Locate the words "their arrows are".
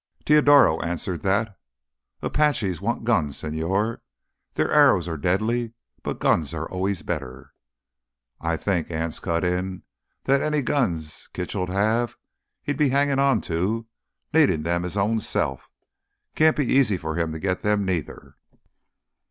4.55-5.15